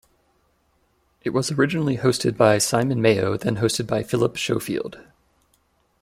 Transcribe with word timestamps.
It 1.21 1.29
was 1.29 1.51
originally 1.51 1.97
hosted 1.97 2.35
by 2.35 2.57
Simon 2.57 3.03
Mayo 3.03 3.37
then 3.37 3.57
hosted 3.57 3.85
by 3.85 4.01
Phillip 4.01 4.35
Schofield. 4.35 4.99